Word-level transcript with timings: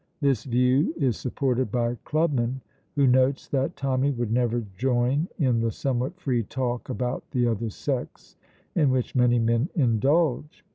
This 0.19 0.45
view 0.45 0.95
is 0.97 1.15
supported 1.15 1.71
by 1.71 1.95
Clubman, 2.05 2.61
who 2.95 3.05
notes 3.05 3.47
that 3.49 3.75
Tommy 3.75 4.09
would 4.09 4.31
never 4.31 4.65
join 4.75 5.27
in 5.37 5.61
the 5.61 5.69
somewhat 5.69 6.19
free 6.19 6.41
talk 6.41 6.89
about 6.89 7.23
the 7.29 7.45
other 7.47 7.69
sex 7.69 8.35
in 8.73 8.89
which 8.89 9.13
many 9.13 9.37
men 9.37 9.69
indulge. 9.75 10.65